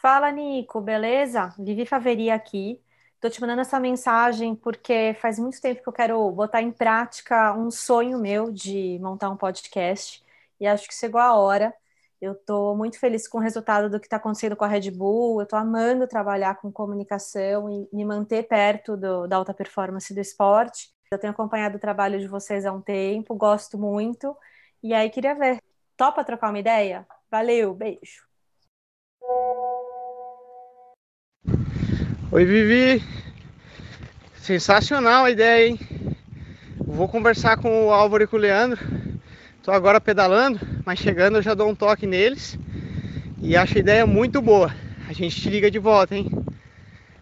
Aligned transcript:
Fala, 0.00 0.30
Nico, 0.30 0.80
beleza? 0.80 1.54
Vivi 1.58 1.84
Faveri 1.84 2.30
aqui. 2.30 2.80
Tô 3.20 3.28
te 3.28 3.40
mandando 3.40 3.62
essa 3.62 3.80
mensagem 3.80 4.54
porque 4.54 5.14
faz 5.20 5.38
muito 5.38 5.60
tempo 5.60 5.82
que 5.82 5.88
eu 5.88 5.92
quero 5.92 6.30
botar 6.30 6.62
em 6.62 6.70
prática 6.70 7.52
um 7.54 7.68
sonho 7.70 8.18
meu 8.18 8.52
de 8.52 8.96
montar 9.00 9.28
um 9.28 9.36
podcast 9.36 10.24
e 10.60 10.66
acho 10.66 10.86
que 10.88 10.94
chegou 10.94 11.20
a 11.20 11.34
hora. 11.34 11.74
Eu 12.20 12.34
tô 12.34 12.74
muito 12.76 12.98
feliz 12.98 13.26
com 13.28 13.38
o 13.38 13.40
resultado 13.40 13.90
do 13.90 13.98
que 14.00 14.06
está 14.06 14.16
acontecendo 14.16 14.56
com 14.56 14.64
a 14.64 14.68
Red 14.68 14.90
Bull. 14.92 15.40
Eu 15.40 15.46
tô 15.46 15.56
amando 15.56 16.06
trabalhar 16.06 16.56
com 16.60 16.70
comunicação 16.70 17.68
e 17.68 17.88
me 17.92 18.04
manter 18.04 18.44
perto 18.44 18.96
do, 18.96 19.26
da 19.26 19.36
alta 19.36 19.52
performance 19.54 20.12
do 20.14 20.20
esporte. 20.20 20.90
Eu 21.10 21.18
tenho 21.18 21.32
acompanhado 21.32 21.76
o 21.76 21.80
trabalho 21.80 22.20
de 22.20 22.28
vocês 22.28 22.64
há 22.66 22.72
um 22.72 22.80
tempo, 22.80 23.34
gosto 23.34 23.76
muito. 23.78 24.36
E 24.82 24.94
aí 24.94 25.10
queria 25.10 25.34
ver. 25.34 25.60
Topa 25.96 26.22
trocar 26.24 26.50
uma 26.50 26.58
ideia? 26.60 27.06
Valeu, 27.30 27.74
beijo. 27.74 28.27
Oi, 32.30 32.44
Vivi. 32.44 33.02
Sensacional 34.36 35.24
a 35.24 35.30
ideia, 35.30 35.68
hein? 35.68 35.78
Vou 36.76 37.08
conversar 37.08 37.56
com 37.56 37.86
o 37.86 37.90
Álvaro 37.90 38.22
e 38.22 38.26
com 38.26 38.36
o 38.36 38.38
Leandro. 38.38 38.78
Tô 39.62 39.70
agora 39.70 39.98
pedalando, 39.98 40.60
mas 40.84 40.98
chegando 40.98 41.38
eu 41.38 41.42
já 41.42 41.54
dou 41.54 41.70
um 41.70 41.74
toque 41.74 42.06
neles. 42.06 42.58
E 43.40 43.56
acho 43.56 43.78
a 43.78 43.80
ideia 43.80 44.06
muito 44.06 44.42
boa. 44.42 44.70
A 45.08 45.12
gente 45.14 45.40
te 45.40 45.48
liga 45.48 45.70
de 45.70 45.78
volta, 45.78 46.14
hein? 46.14 46.30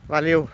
Valeu. 0.08 0.50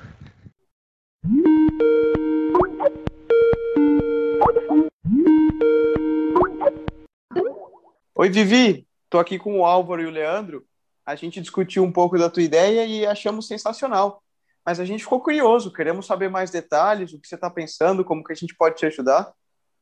Oi, 8.15 8.29
Vivi. 8.29 8.87
Tô 9.09 9.19
aqui 9.19 9.39
com 9.39 9.61
o 9.61 9.65
Álvaro 9.65 10.03
e 10.03 10.07
o 10.07 10.11
Leandro. 10.11 10.67
A 11.07 11.15
gente 11.15 11.41
discutiu 11.41 11.83
um 11.83 11.91
pouco 11.91 12.19
da 12.19 12.29
tua 12.29 12.43
ideia 12.43 12.85
e 12.85 13.07
achamos 13.07 13.49
sensacional 13.49 14.22
mas 14.65 14.79
a 14.79 14.85
gente 14.85 15.03
ficou 15.03 15.21
curioso, 15.21 15.73
queremos 15.73 16.07
saber 16.07 16.29
mais 16.29 16.51
detalhes, 16.51 17.13
o 17.13 17.21
que 17.21 17.27
você 17.27 17.35
está 17.35 17.51
pensando, 17.51 18.05
como 18.05 18.23
que 18.23 18.33
a 18.33 18.37
gente 18.37 18.55
pode 18.55 18.77
te 18.77 18.87
ajudar. 18.87 19.33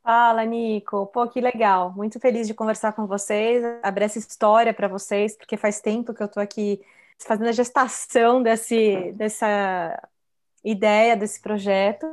Fala, 0.03 0.45
Nico. 0.45 1.07
Pô, 1.07 1.29
que 1.29 1.41
legal. 1.41 1.93
Muito 1.93 2.19
feliz 2.19 2.47
de 2.47 2.55
conversar 2.55 2.93
com 2.93 3.07
vocês, 3.07 3.63
abrir 3.83 4.05
essa 4.05 4.19
história 4.19 4.73
para 4.73 4.89
vocês, 4.89 5.37
porque 5.37 5.57
faz 5.57 5.81
tempo 5.81 6.15
que 6.15 6.23
eu 6.23 6.27
estou 6.27 6.43
aqui 6.43 6.81
fazendo 7.19 7.49
a 7.49 7.53
gestação 7.53 8.43
desse, 8.43 9.13
dessa 9.13 10.01
ideia, 10.65 11.17
desse 11.17 11.41
projeto. 11.41 12.07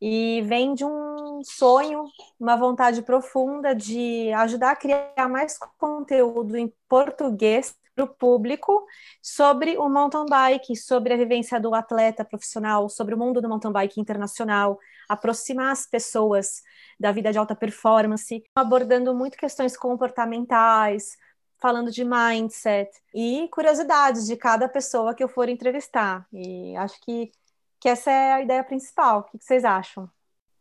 E 0.00 0.42
vem 0.42 0.74
de 0.74 0.84
um 0.84 1.40
sonho, 1.42 2.04
uma 2.38 2.56
vontade 2.56 3.02
profunda 3.02 3.74
de 3.74 4.30
ajudar 4.34 4.72
a 4.72 4.76
criar 4.76 5.28
mais 5.28 5.58
conteúdo 5.78 6.56
em 6.56 6.72
português 6.88 7.74
para 7.94 8.04
o 8.04 8.08
público 8.08 8.84
sobre 9.22 9.76
o 9.76 9.88
mountain 9.88 10.26
bike, 10.28 10.76
sobre 10.76 11.12
a 11.12 11.16
vivência 11.16 11.60
do 11.60 11.74
atleta 11.74 12.24
profissional, 12.24 12.88
sobre 12.88 13.14
o 13.14 13.18
mundo 13.18 13.40
do 13.40 13.48
mountain 13.48 13.72
bike 13.72 14.00
internacional, 14.00 14.78
aproximar 15.08 15.72
as 15.72 15.86
pessoas 15.86 16.62
da 16.98 17.12
vida 17.12 17.32
de 17.32 17.38
alta 17.38 17.54
performance, 17.54 18.42
abordando 18.54 19.14
muito 19.14 19.36
questões 19.36 19.76
comportamentais, 19.76 21.16
falando 21.60 21.90
de 21.90 22.04
mindset 22.04 22.90
e 23.14 23.48
curiosidades 23.52 24.26
de 24.26 24.36
cada 24.36 24.68
pessoa 24.68 25.14
que 25.14 25.22
eu 25.22 25.28
for 25.28 25.48
entrevistar. 25.48 26.26
E 26.32 26.74
acho 26.76 27.00
que, 27.02 27.30
que 27.78 27.88
essa 27.88 28.10
é 28.10 28.32
a 28.32 28.42
ideia 28.42 28.64
principal. 28.64 29.20
O 29.20 29.24
que 29.24 29.44
vocês 29.44 29.64
acham? 29.64 30.10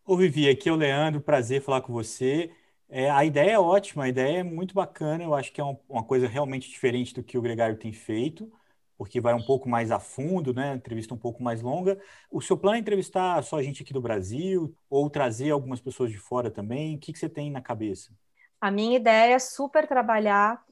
Ô 0.05 0.17
Vivi, 0.17 0.49
aqui 0.49 0.67
é 0.67 0.71
o 0.71 0.75
Leandro, 0.75 1.21
prazer 1.21 1.61
falar 1.61 1.81
com 1.81 1.93
você. 1.93 2.51
É, 2.89 3.09
a 3.09 3.23
ideia 3.23 3.51
é 3.51 3.59
ótima, 3.59 4.05
a 4.05 4.09
ideia 4.09 4.39
é 4.39 4.43
muito 4.43 4.73
bacana. 4.73 5.23
Eu 5.23 5.35
acho 5.35 5.51
que 5.51 5.61
é 5.61 5.63
um, 5.63 5.77
uma 5.87 6.03
coisa 6.03 6.27
realmente 6.27 6.69
diferente 6.69 7.13
do 7.13 7.23
que 7.23 7.37
o 7.37 7.41
Gregário 7.41 7.77
tem 7.77 7.93
feito, 7.93 8.51
porque 8.97 9.21
vai 9.21 9.33
um 9.33 9.45
pouco 9.45 9.69
mais 9.69 9.91
a 9.91 9.99
fundo, 9.99 10.53
né? 10.53 10.73
Entrevista 10.73 11.13
um 11.13 11.17
pouco 11.17 11.43
mais 11.43 11.61
longa. 11.61 11.99
O 12.31 12.41
seu 12.41 12.57
plano 12.57 12.77
é 12.77 12.79
entrevistar 12.79 13.43
só 13.43 13.57
a 13.57 13.63
gente 13.63 13.83
aqui 13.83 13.93
do 13.93 14.01
Brasil 14.01 14.75
ou 14.89 15.09
trazer 15.09 15.51
algumas 15.51 15.79
pessoas 15.79 16.11
de 16.11 16.17
fora 16.17 16.49
também? 16.49 16.95
O 16.95 16.99
que, 16.99 17.13
que 17.13 17.19
você 17.19 17.29
tem 17.29 17.51
na 17.51 17.61
cabeça? 17.61 18.11
A 18.59 18.71
minha 18.71 18.97
ideia 18.97 19.35
é 19.35 19.39
super 19.39 19.87
trabalhar 19.87 20.63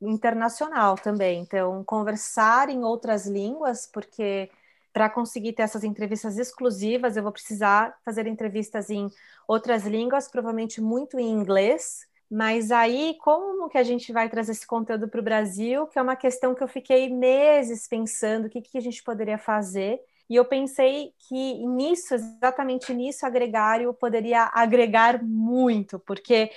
internacional 0.00 0.96
também. 0.96 1.40
Então, 1.40 1.84
conversar 1.84 2.70
em 2.70 2.82
outras 2.84 3.26
línguas, 3.26 3.86
porque 3.86 4.50
para 4.96 5.10
conseguir 5.10 5.52
ter 5.52 5.64
essas 5.64 5.84
entrevistas 5.84 6.38
exclusivas, 6.38 7.18
eu 7.18 7.22
vou 7.22 7.30
precisar 7.30 7.94
fazer 8.02 8.26
entrevistas 8.26 8.88
em 8.88 9.10
outras 9.46 9.84
línguas, 9.84 10.26
provavelmente 10.26 10.80
muito 10.80 11.18
em 11.18 11.30
inglês. 11.30 12.06
Mas 12.30 12.70
aí, 12.72 13.14
como 13.20 13.68
que 13.68 13.76
a 13.76 13.82
gente 13.82 14.10
vai 14.10 14.26
trazer 14.30 14.52
esse 14.52 14.66
conteúdo 14.66 15.06
para 15.06 15.20
o 15.20 15.22
Brasil? 15.22 15.86
Que 15.86 15.98
é 15.98 16.02
uma 16.02 16.16
questão 16.16 16.54
que 16.54 16.62
eu 16.62 16.66
fiquei 16.66 17.10
meses 17.10 17.86
pensando, 17.86 18.46
o 18.46 18.48
que, 18.48 18.62
que 18.62 18.78
a 18.78 18.80
gente 18.80 19.02
poderia 19.02 19.36
fazer. 19.36 20.00
E 20.30 20.34
eu 20.34 20.46
pensei 20.46 21.12
que 21.28 21.66
nisso, 21.66 22.14
exatamente 22.14 22.94
nisso, 22.94 23.26
agregário 23.26 23.92
poderia 23.92 24.50
agregar 24.54 25.22
muito, 25.22 25.98
porque 25.98 26.50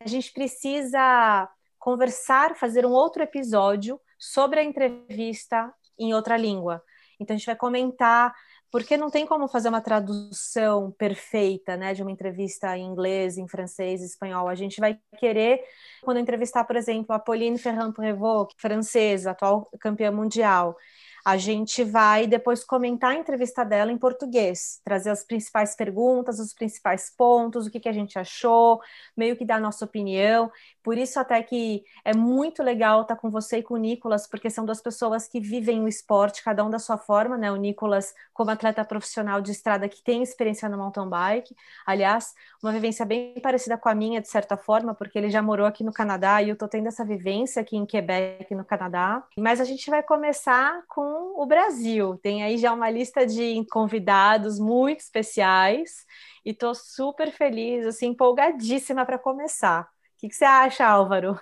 a 0.00 0.08
gente 0.08 0.32
precisa 0.32 1.48
conversar, 1.78 2.56
fazer 2.56 2.84
um 2.84 2.90
outro 2.90 3.22
episódio 3.22 4.00
sobre 4.18 4.58
a 4.58 4.64
entrevista 4.64 5.72
em 5.96 6.12
outra 6.12 6.36
língua. 6.36 6.82
Então 7.24 7.34
a 7.34 7.38
gente 7.38 7.46
vai 7.46 7.56
comentar 7.56 8.32
porque 8.70 8.96
não 8.96 9.08
tem 9.08 9.24
como 9.24 9.46
fazer 9.46 9.68
uma 9.68 9.80
tradução 9.80 10.90
perfeita, 10.98 11.76
né, 11.76 11.94
de 11.94 12.02
uma 12.02 12.10
entrevista 12.10 12.76
em 12.76 12.84
inglês, 12.84 13.38
em 13.38 13.46
francês, 13.46 14.02
em 14.02 14.04
espanhol. 14.04 14.48
A 14.48 14.56
gente 14.56 14.80
vai 14.80 14.98
querer, 15.16 15.60
quando 16.02 16.18
entrevistar, 16.18 16.64
por 16.64 16.74
exemplo, 16.74 17.14
a 17.14 17.20
Pauline 17.20 17.56
Ferrand-Prévot, 17.56 18.48
francesa, 18.58 19.30
atual 19.30 19.70
campeã 19.80 20.10
mundial, 20.10 20.76
a 21.24 21.38
gente 21.38 21.82
vai 21.82 22.26
depois 22.26 22.62
comentar 22.62 23.12
a 23.12 23.14
entrevista 23.14 23.64
dela 23.64 23.90
em 23.90 23.96
português, 23.96 24.80
trazer 24.84 25.08
as 25.08 25.24
principais 25.24 25.74
perguntas, 25.74 26.38
os 26.38 26.52
principais 26.52 27.10
pontos, 27.16 27.66
o 27.66 27.70
que, 27.70 27.80
que 27.80 27.88
a 27.88 27.92
gente 27.92 28.18
achou, 28.18 28.78
meio 29.16 29.34
que 29.34 29.44
dar 29.44 29.56
a 29.56 29.60
nossa 29.60 29.86
opinião. 29.86 30.52
Por 30.82 30.98
isso, 30.98 31.18
até 31.18 31.42
que 31.42 31.82
é 32.04 32.14
muito 32.14 32.62
legal 32.62 33.02
estar 33.02 33.16
com 33.16 33.30
você 33.30 33.58
e 33.58 33.62
com 33.62 33.72
o 33.72 33.78
Nicolas, 33.78 34.26
porque 34.26 34.50
são 34.50 34.66
duas 34.66 34.82
pessoas 34.82 35.26
que 35.26 35.40
vivem 35.40 35.82
o 35.82 35.88
esporte, 35.88 36.44
cada 36.44 36.62
um 36.62 36.68
da 36.68 36.78
sua 36.78 36.98
forma, 36.98 37.38
né? 37.38 37.50
O 37.50 37.56
Nicolas, 37.56 38.14
como 38.34 38.50
atleta 38.50 38.84
profissional 38.84 39.40
de 39.40 39.50
estrada 39.50 39.88
que 39.88 40.02
tem 40.02 40.22
experiência 40.22 40.68
no 40.68 40.76
mountain 40.76 41.08
bike, 41.08 41.56
aliás, 41.86 42.34
uma 42.62 42.70
vivência 42.70 43.06
bem 43.06 43.34
parecida 43.40 43.78
com 43.78 43.88
a 43.88 43.94
minha, 43.94 44.20
de 44.20 44.28
certa 44.28 44.58
forma, 44.58 44.94
porque 44.94 45.16
ele 45.16 45.30
já 45.30 45.40
morou 45.40 45.66
aqui 45.66 45.82
no 45.82 45.92
Canadá 45.92 46.42
e 46.42 46.50
eu 46.50 46.56
tô 46.56 46.68
tendo 46.68 46.88
essa 46.88 47.04
vivência 47.04 47.62
aqui 47.62 47.78
em 47.78 47.86
Quebec, 47.86 48.54
no 48.54 48.64
Canadá. 48.64 49.24
Mas 49.38 49.62
a 49.62 49.64
gente 49.64 49.88
vai 49.88 50.02
começar 50.02 50.82
com 50.86 51.13
o 51.14 51.46
Brasil. 51.46 52.18
Tem 52.18 52.42
aí 52.42 52.58
já 52.58 52.72
uma 52.72 52.90
lista 52.90 53.26
de 53.26 53.64
convidados 53.70 54.58
muito 54.58 55.00
especiais 55.00 56.04
e 56.44 56.50
estou 56.50 56.74
super 56.74 57.32
feliz, 57.32 57.86
assim, 57.86 58.08
empolgadíssima 58.08 59.04
para 59.06 59.18
começar. 59.18 59.82
O 59.82 60.20
que, 60.20 60.28
que 60.28 60.34
você 60.34 60.44
acha, 60.44 60.86
Álvaro? 60.86 61.38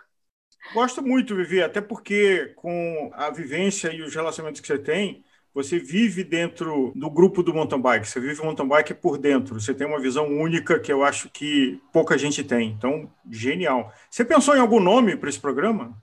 Gosto 0.72 1.03
muito, 1.03 1.37
Vivi, 1.37 1.62
até 1.62 1.81
porque 1.81 2.53
com 2.56 3.10
a 3.15 3.31
vivência 3.31 3.93
e 3.93 4.03
os 4.03 4.15
relacionamentos 4.15 4.60
que 4.60 4.66
você 4.66 4.78
tem, 4.78 5.25
você 5.53 5.78
vive 5.78 6.25
dentro 6.25 6.93
do 6.97 7.10
grupo 7.10 7.43
do 7.43 7.53
mountain 7.53 7.81
bike, 7.81 8.09
você 8.09 8.19
vive 8.19 8.41
o 8.41 8.44
mountain 8.44 8.66
bike 8.66 8.94
por 8.94 9.19
dentro, 9.19 9.60
você 9.60 9.75
tem 9.75 9.87
uma 9.87 10.00
visão 10.00 10.27
única 10.28 10.81
que 10.81 10.91
eu 10.91 11.04
acho 11.04 11.28
que 11.28 11.78
pouca 11.93 12.16
gente 12.16 12.43
tem. 12.43 12.71
Então, 12.71 13.10
genial. 13.31 13.93
Você 14.10 14.25
pensou 14.25 14.56
em 14.56 14.60
algum 14.60 14.81
nome 14.81 15.16
para 15.16 15.28
esse 15.28 15.41
programa? 15.41 15.94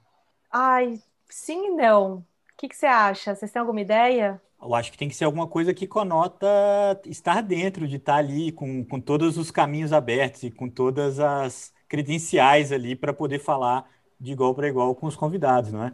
Ai, 0.51 1.01
sim 1.29 1.67
e 1.67 1.69
não 1.71 2.25
que, 2.59 2.67
que 2.67 2.75
você 2.75 2.85
acha? 2.85 3.33
Vocês 3.33 3.51
têm 3.51 3.59
alguma 3.61 3.79
ideia? 3.79 4.41
Eu 4.61 4.75
acho 4.75 4.91
que 4.91 4.97
tem 4.97 5.07
que 5.07 5.15
ser 5.15 5.23
alguma 5.23 5.47
coisa 5.47 5.73
que 5.73 5.87
conota 5.87 6.45
estar 7.05 7.41
dentro, 7.41 7.87
de 7.87 7.95
estar 7.95 8.17
ali 8.17 8.51
com, 8.51 8.83
com 8.83 8.99
todos 8.99 9.37
os 9.37 9.49
caminhos 9.49 9.93
abertos 9.93 10.43
e 10.43 10.51
com 10.51 10.69
todas 10.69 11.19
as 11.19 11.73
credenciais 11.87 12.73
ali 12.73 12.97
para 12.97 13.13
poder 13.13 13.39
falar 13.39 13.89
de 14.19 14.33
igual 14.33 14.53
para 14.53 14.67
igual 14.67 14.93
com 14.93 15.07
os 15.07 15.15
convidados, 15.15 15.71
não 15.71 15.85
é? 15.85 15.93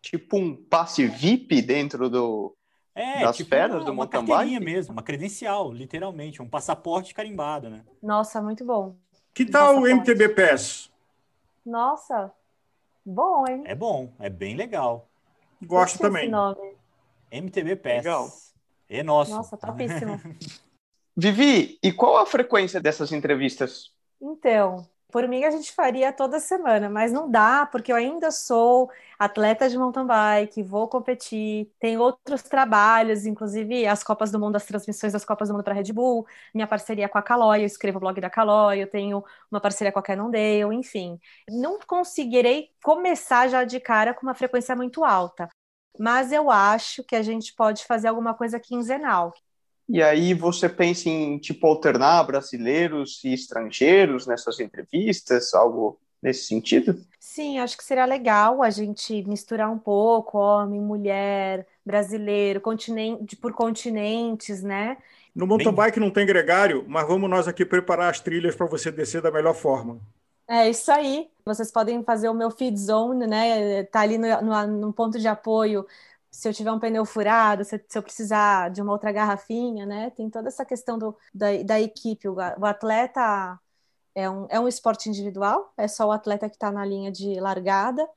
Tipo 0.00 0.36
um 0.36 0.56
passe 0.56 1.06
VIP 1.06 1.62
dentro 1.62 2.10
do, 2.10 2.56
é, 2.92 3.20
das 3.20 3.36
tipo 3.36 3.50
feras 3.50 3.76
uma, 3.76 3.84
do 3.84 3.92
uma 3.92 4.08
carteirinha 4.08 4.58
mesmo, 4.58 4.92
uma 4.92 5.02
credencial, 5.02 5.72
literalmente, 5.72 6.42
um 6.42 6.48
passaporte 6.48 7.14
carimbado, 7.14 7.70
né? 7.70 7.84
Nossa, 8.02 8.42
muito 8.42 8.64
bom. 8.64 8.96
Que 9.32 9.46
tal 9.46 9.78
o 9.78 9.86
MTB 9.86 10.30
Pass? 10.30 10.90
Nossa, 11.64 12.32
bom, 13.06 13.44
hein? 13.48 13.62
É 13.64 13.76
bom, 13.76 14.12
é 14.18 14.28
bem 14.28 14.56
legal. 14.56 15.11
Gosto 15.66 15.98
também. 15.98 16.30
MTV 17.30 17.76
Pass. 17.76 17.96
Legal. 17.96 18.28
É 18.88 19.02
nosso. 19.02 19.30
Nossa, 19.30 19.56
topíssimo. 19.56 20.20
Vivi, 21.16 21.78
e 21.82 21.92
qual 21.92 22.16
a 22.16 22.26
frequência 22.26 22.80
dessas 22.80 23.12
entrevistas? 23.12 23.92
Então, 24.20 24.86
por 25.12 25.28
mim 25.28 25.44
a 25.44 25.50
gente 25.50 25.72
faria 25.72 26.12
toda 26.12 26.40
semana, 26.40 26.88
mas 26.90 27.12
não 27.12 27.30
dá, 27.30 27.66
porque 27.66 27.92
eu 27.92 27.96
ainda 27.96 28.30
sou 28.30 28.90
atleta 29.18 29.68
de 29.68 29.78
mountain 29.78 30.06
bike, 30.06 30.62
vou 30.62 30.88
competir, 30.88 31.70
tenho 31.78 32.00
outros 32.00 32.42
trabalhos, 32.42 33.26
inclusive 33.26 33.86
as 33.86 34.02
Copas 34.02 34.32
do 34.32 34.40
Mundo, 34.40 34.56
as 34.56 34.64
transmissões 34.66 35.12
das 35.12 35.24
Copas 35.24 35.48
do 35.48 35.54
Mundo 35.54 35.64
para 35.64 35.74
Red 35.74 35.92
Bull, 35.92 36.26
minha 36.54 36.66
parceria 36.66 37.08
com 37.08 37.18
a 37.18 37.22
Caloi, 37.22 37.60
eu 37.62 37.66
escrevo 37.66 37.98
o 37.98 38.00
blog 38.00 38.20
da 38.20 38.30
Caloi, 38.30 38.82
eu 38.82 38.88
tenho 38.90 39.22
uma 39.50 39.60
parceria 39.60 39.92
com 39.92 39.98
a 39.98 40.02
Cannondale, 40.02 40.74
enfim. 40.74 41.18
Não 41.48 41.78
conseguirei 41.86 42.70
começar 42.82 43.48
já 43.48 43.64
de 43.64 43.78
cara 43.80 44.14
com 44.14 44.22
uma 44.26 44.34
frequência 44.34 44.74
muito 44.74 45.04
alta, 45.04 45.48
mas 45.98 46.32
eu 46.32 46.50
acho 46.50 47.04
que 47.04 47.14
a 47.16 47.22
gente 47.22 47.54
pode 47.54 47.84
fazer 47.84 48.08
alguma 48.08 48.34
coisa 48.34 48.58
quinzenal. 48.58 49.32
E 49.88 50.02
aí 50.02 50.32
você 50.34 50.68
pensa 50.68 51.08
em 51.08 51.38
tipo 51.38 51.66
alternar 51.66 52.24
brasileiros 52.24 53.22
e 53.24 53.32
estrangeiros 53.34 54.26
nessas 54.26 54.58
entrevistas, 54.60 55.52
algo 55.54 56.00
nesse 56.22 56.46
sentido? 56.46 56.96
Sim, 57.18 57.58
acho 57.60 57.76
que 57.76 57.84
seria 57.84 58.04
legal 58.04 58.62
a 58.62 58.68
gente 58.70 59.22
misturar 59.24 59.70
um 59.70 59.78
pouco 59.78 60.38
homem, 60.38 60.80
mulher, 60.80 61.66
brasileiro, 61.86 62.60
continente 62.60 63.36
por 63.36 63.52
continentes, 63.54 64.62
né? 64.62 64.98
No 65.34 65.46
mountain 65.46 65.74
bike 65.74 66.00
não 66.00 66.10
tem 66.10 66.24
gregário, 66.24 66.86
mas 66.88 67.06
vamos 67.06 67.28
nós 67.28 67.46
aqui 67.46 67.66
preparar 67.66 68.10
as 68.10 68.18
trilhas 68.20 68.56
para 68.56 68.64
você 68.66 68.90
descer 68.90 69.20
da 69.20 69.30
melhor 69.30 69.52
forma. 69.54 70.00
É 70.48 70.68
isso 70.68 70.90
aí. 70.92 71.30
Vocês 71.44 71.70
podem 71.72 72.04
fazer 72.04 72.28
o 72.28 72.34
meu 72.34 72.50
feed 72.50 72.76
zone, 72.78 73.26
né? 73.26 73.84
Tá 73.84 74.00
ali 74.00 74.18
no, 74.18 74.28
no, 74.42 74.66
no 74.66 74.92
ponto 74.92 75.18
de 75.18 75.26
apoio. 75.28 75.86
Se 76.32 76.48
eu 76.48 76.52
tiver 76.52 76.72
um 76.72 76.80
pneu 76.80 77.04
furado, 77.04 77.64
se, 77.64 77.80
eu 77.94 78.02
precisar 78.02 78.70
de 78.70 78.82
uma 78.82 78.92
outra 78.92 79.12
garrafinha, 79.12 79.86
né? 79.86 80.10
Tem 80.10 80.28
toda 80.30 80.48
essa 80.48 80.64
questão 80.64 80.98
do, 80.98 81.16
da, 81.32 81.62
da 81.62 81.80
equipe. 81.80 82.26
O, 82.28 82.34
o 82.34 82.66
atleta 82.66 83.60
é 84.14 84.28
um, 84.28 84.46
é 84.50 84.58
um 84.58 84.66
esporte 84.68 85.08
individual, 85.08 85.72
é 85.76 85.86
só 85.88 86.06
o 86.06 86.12
atleta 86.12 86.48
que 86.48 86.56
está 86.56 86.70
na 86.70 86.84
linha 86.84 87.12
de 87.12 87.38
largada, 87.40 88.08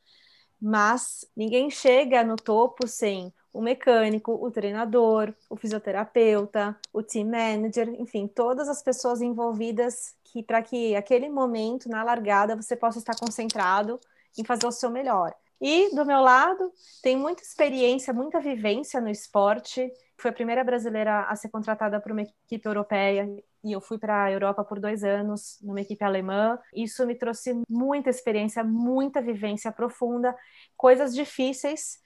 mas 0.62 1.26
ninguém 1.36 1.70
chega 1.70 2.24
no 2.24 2.36
topo 2.36 2.88
sem 2.88 3.34
o 3.54 3.62
mecânico, 3.62 4.34
o 4.34 4.52
treinador, 4.52 5.34
o 5.50 5.56
fisioterapeuta, 5.56 6.78
o 6.92 7.02
team 7.02 7.30
manager, 7.30 7.90
enfim, 8.00 8.28
todas 8.28 8.68
as 8.68 8.84
pessoas 8.84 9.22
envolvidas 9.22 10.16
que 10.24 10.44
para 10.44 10.62
que 10.62 10.96
aquele 10.96 11.30
momento 11.30 11.88
na 11.88 12.04
largada 12.04 12.56
você 12.56 12.76
possa 12.76 13.00
estar 13.00 13.16
concentrado 13.18 14.00
em 14.38 14.44
fazer 14.44 14.68
o 14.68 14.72
seu 14.72 14.90
melhor. 14.90 15.34
E 15.62 15.96
do 15.96 16.06
meu 16.06 16.22
lado, 16.22 16.72
tem 17.02 17.16
muita 17.16 17.42
experiência, 17.42 18.14
muita 18.14 18.40
vivência 18.40 19.00
no 19.00 19.10
esporte. 19.10 19.92
Fui 20.18 20.30
a 20.30 20.34
primeira 20.34 20.64
brasileira 20.64 21.22
a 21.24 21.36
ser 21.36 21.50
contratada 21.50 22.00
por 22.00 22.12
uma 22.12 22.22
equipe 22.22 22.68
europeia 22.68 23.28
e 23.64 23.72
eu 23.72 23.82
fui 23.82 23.98
para 23.98 24.26
a 24.26 24.32
Europa 24.32 24.64
por 24.64 24.80
dois 24.80 25.04
anos, 25.04 25.58
numa 25.62 25.82
equipe 25.82 26.04
alemã. 26.04 26.60
Isso 26.74 27.06
me 27.08 27.16
trouxe 27.16 27.60
muita 27.68 28.12
experiência, 28.12 28.64
muita 28.64 29.22
vivência 29.22 29.72
profunda, 29.72 30.36
coisas 30.78 31.16
difíceis. 31.16 32.00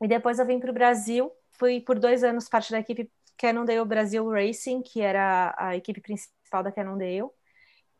E 0.00 0.06
depois 0.06 0.38
eu 0.38 0.46
vim 0.46 0.60
para 0.60 0.70
o 0.70 0.74
Brasil, 0.74 1.32
fui 1.58 1.80
por 1.80 1.98
dois 1.98 2.22
anos 2.22 2.48
parte 2.48 2.70
da 2.70 2.78
equipe 2.78 3.10
Cannondale 3.36 3.84
Brasil 3.84 4.28
Racing, 4.30 4.82
que 4.82 5.00
era 5.00 5.52
a 5.58 5.74
equipe 5.74 6.00
principal 6.00 6.62
da 6.62 6.70
Cannondale. 6.70 7.28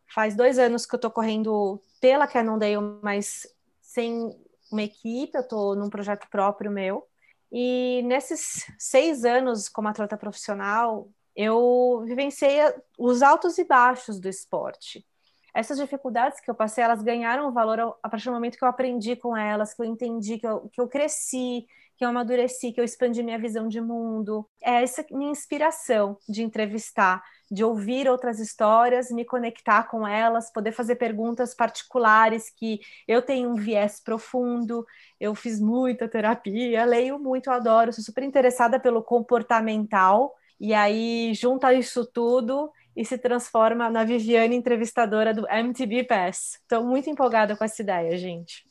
Faz 0.07 0.37
dois 0.37 0.59
anos 0.59 0.87
que 0.87 0.95
eu 0.95 0.99
estou 0.99 1.11
correndo 1.11 1.83
pela 2.01 2.27
Cannondale, 2.27 3.01
mas 3.03 3.47
sem 3.81 4.31
uma 4.71 4.83
equipe, 4.83 5.37
eu 5.37 5.43
estou 5.43 5.75
num 5.75 5.91
projeto 5.91 6.29
próprio 6.31 6.71
meu. 6.71 7.07
E 7.53 8.03
nesses 8.05 8.65
seis 8.79 9.25
anos 9.25 9.69
como 9.69 9.89
atleta 9.89 10.17
profissional, 10.17 11.09
eu 11.35 12.05
vivenciei 12.07 12.59
os 12.99 13.23
altos 13.23 13.59
e 13.59 13.65
baixos 13.65 14.21
do 14.21 14.29
esporte. 14.29 15.05
Essas 15.53 15.79
dificuldades 15.79 16.41
que 16.41 16.51
eu 16.51 16.55
passei, 16.55 16.85
elas 16.85 17.03
ganharam 17.03 17.53
valor 17.53 17.99
a 18.03 18.09
partir 18.09 18.27
do 18.27 18.33
momento 18.33 18.57
que 18.57 18.65
eu 18.65 18.69
aprendi 18.69 19.17
com 19.17 19.37
elas, 19.37 19.75
que 19.75 19.83
eu 19.83 19.87
entendi, 19.87 20.39
que 20.39 20.47
eu, 20.47 20.69
que 20.69 20.81
eu 20.81 20.89
cresci, 20.89 21.67
que 22.01 22.05
eu 22.07 22.09
amadureci, 22.09 22.73
que 22.73 22.81
eu 22.81 22.85
expandi 22.85 23.23
minha 23.23 23.39
visão 23.39 23.69
de 23.69 23.79
mundo. 23.79 24.49
É 24.63 24.83
essa 24.83 25.05
minha 25.11 25.31
inspiração 25.31 26.17
de 26.27 26.43
entrevistar, 26.43 27.23
de 27.51 27.63
ouvir 27.63 28.09
outras 28.09 28.41
histórias, 28.41 29.11
me 29.11 29.23
conectar 29.23 29.83
com 29.83 30.09
elas, 30.09 30.51
poder 30.51 30.73
fazer 30.73 30.97
perguntas 30.97 31.55
particulares 31.55 32.49
que 32.49 32.81
eu 33.07 33.21
tenho 33.21 33.51
um 33.51 33.55
viés 33.55 34.01
profundo, 34.03 34.83
eu 35.21 35.35
fiz 35.35 35.61
muita 35.61 36.09
terapia, 36.09 36.87
leio 36.87 37.19
muito, 37.19 37.51
adoro, 37.51 37.93
sou 37.93 38.03
super 38.03 38.25
interessada 38.25 38.81
pelo 38.81 39.03
comportamental, 39.03 40.35
e 40.59 40.73
aí 40.73 41.35
junta 41.35 41.75
isso 41.75 42.07
tudo 42.07 42.73
e 42.97 43.05
se 43.05 43.19
transforma 43.19 43.91
na 43.91 44.05
Viviane 44.05 44.57
entrevistadora 44.57 45.35
do 45.35 45.47
MTB 45.47 46.05
Pass. 46.05 46.59
Estou 46.63 46.83
muito 46.83 47.11
empolgada 47.11 47.55
com 47.55 47.63
essa 47.63 47.83
ideia, 47.83 48.17
gente. 48.17 48.70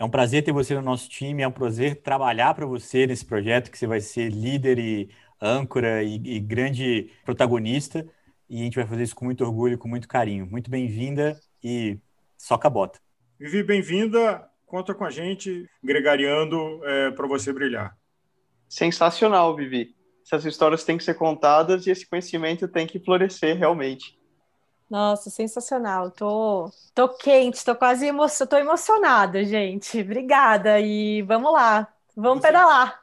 É 0.00 0.04
um 0.04 0.08
prazer 0.08 0.42
ter 0.42 0.50
você 0.50 0.74
no 0.74 0.80
nosso 0.80 1.10
time, 1.10 1.42
é 1.42 1.46
um 1.46 1.52
prazer 1.52 1.96
trabalhar 1.96 2.54
para 2.54 2.64
você 2.64 3.06
nesse 3.06 3.22
projeto, 3.22 3.70
que 3.70 3.76
você 3.76 3.86
vai 3.86 4.00
ser 4.00 4.30
líder 4.30 4.78
e 4.78 5.10
âncora 5.38 6.02
e, 6.02 6.14
e 6.14 6.40
grande 6.40 7.10
protagonista. 7.22 8.08
E 8.48 8.62
a 8.62 8.64
gente 8.64 8.76
vai 8.76 8.86
fazer 8.86 9.02
isso 9.02 9.14
com 9.14 9.26
muito 9.26 9.44
orgulho, 9.44 9.76
com 9.76 9.88
muito 9.88 10.08
carinho. 10.08 10.46
Muito 10.46 10.70
bem-vinda 10.70 11.38
e 11.62 11.98
soca 12.38 12.66
a 12.66 12.70
bota. 12.70 12.98
Vivi, 13.38 13.62
bem-vinda. 13.62 14.48
Conta 14.64 14.94
com 14.94 15.04
a 15.04 15.10
gente, 15.10 15.68
gregariando 15.84 16.80
é, 16.82 17.10
para 17.10 17.28
você 17.28 17.52
brilhar. 17.52 17.94
Sensacional, 18.70 19.54
Vivi. 19.54 19.94
Essas 20.24 20.46
histórias 20.46 20.82
têm 20.82 20.96
que 20.96 21.04
ser 21.04 21.12
contadas 21.12 21.86
e 21.86 21.90
esse 21.90 22.08
conhecimento 22.08 22.66
tem 22.66 22.86
que 22.86 22.98
florescer 22.98 23.54
realmente. 23.54 24.18
Nossa, 24.90 25.30
sensacional. 25.30 26.10
Tô, 26.10 26.70
tô 26.94 27.08
quente, 27.16 27.64
tô 27.64 27.76
quase 27.76 28.06
emo... 28.06 28.26
tô 28.48 28.56
emocionada, 28.56 29.44
gente. 29.44 30.00
Obrigada 30.00 30.80
e 30.80 31.22
vamos 31.22 31.52
lá. 31.52 31.92
Vamos 32.16 32.42
pedalar. 32.42 33.00